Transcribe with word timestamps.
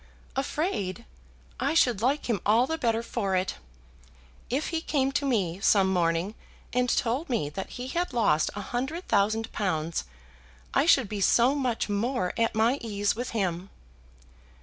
"Afraid! 0.35 1.05
I 1.59 1.75
should 1.75 2.01
like 2.01 2.25
him 2.25 2.41
all 2.43 2.65
the 2.65 2.79
better 2.79 3.03
for 3.03 3.35
it. 3.35 3.57
If 4.49 4.69
he 4.69 4.81
came 4.81 5.11
to 5.11 5.27
me, 5.27 5.59
some 5.59 5.93
morning, 5.93 6.33
and 6.73 6.89
told 6.89 7.29
me 7.29 7.49
that 7.49 7.69
he 7.77 7.87
had 7.89 8.11
lost 8.11 8.49
a 8.55 8.61
hundred 8.61 9.07
thousand 9.07 9.51
pounds, 9.51 10.05
I 10.73 10.87
should 10.87 11.07
be 11.07 11.21
so 11.21 11.53
much 11.53 11.87
more 11.87 12.33
at 12.35 12.55
my 12.55 12.79
ease 12.81 13.15
with 13.15 13.29
him." 13.37 13.69